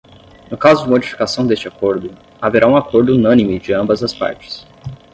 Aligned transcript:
No 0.49 0.57
caso 0.57 0.83
de 0.85 0.89
modificação 0.89 1.45
deste 1.45 1.67
acordo, 1.67 2.09
haverá 2.41 2.65
um 2.67 2.75
acordo 2.75 3.13
unânime 3.13 3.59
de 3.59 3.71
ambas 3.71 4.01
as 4.03 4.11
partes. 4.11 4.65